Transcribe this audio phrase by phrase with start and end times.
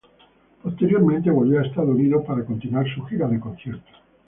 [0.63, 3.95] Posteriormente, volvió a Estados Unidos para continuar su gira de conciertos.